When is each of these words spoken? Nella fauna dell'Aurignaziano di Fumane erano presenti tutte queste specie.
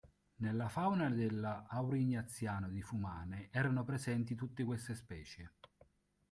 Nella 0.37 0.67
fauna 0.67 1.11
dell'Aurignaziano 1.11 2.67
di 2.69 2.81
Fumane 2.81 3.49
erano 3.51 3.83
presenti 3.83 4.33
tutte 4.33 4.63
queste 4.63 4.95
specie. 4.95 5.51